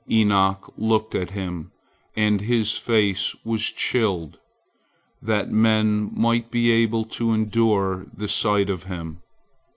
[0.09, 1.71] Enoch looked at him,
[2.15, 4.39] and his face was chilled,
[5.21, 9.21] that men might be able to endure the sight of him.